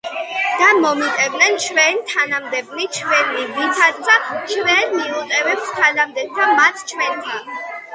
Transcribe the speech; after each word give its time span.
და 0.61 0.69
მომიტევენ 0.85 1.57
ჩვენ 1.65 2.01
თანანადებნი 2.13 2.89
ჩვენნი, 3.01 3.47
ვითარცა 3.61 4.19
ჩვენ 4.55 4.85
მივუტევებთ 4.99 5.73
თანამდებთა 5.81 6.53
მათ 6.61 6.87
ჩვენთა 6.93 7.43